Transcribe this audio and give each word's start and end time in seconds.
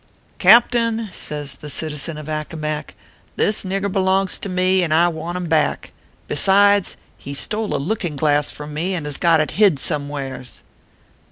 "Captain," 0.49 1.09
says 1.13 1.57
the 1.57 1.69
citizen 1.69 2.17
of 2.17 2.27
Accomac," 2.27 2.95
this 3.35 3.63
nigger 3.63 3.91
belongs 3.91 4.39
to 4.39 4.49
me, 4.49 4.81
and 4.81 4.91
I 4.91 5.07
want 5.09 5.37
him 5.37 5.45
back. 5.45 5.91
Besides, 6.27 6.97
he 7.19 7.35
stole 7.35 7.75
a 7.75 7.77
looking 7.77 8.15
glass 8.15 8.49
from 8.49 8.73
me, 8.73 8.95
and 8.95 9.05
has 9.05 9.17
got 9.17 9.41
it 9.41 9.51
hid 9.61 9.77
somewheres." 9.77 10.63